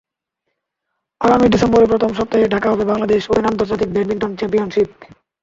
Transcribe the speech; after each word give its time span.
আগামী 1.21 1.47
ডিসেম্বরের 1.49 1.91
প্রথম 1.91 2.09
সপ্তাহে 2.13 2.51
ঢাকায় 2.53 2.71
হবে 2.73 2.85
বাংলাদেশ 2.91 3.21
ওপেন 3.25 3.45
আন্তর্জাতিক 3.51 3.89
ব্যাডমিন্টন 3.91 4.31
চ্যাম্পিয়নশিপ। 4.35 4.89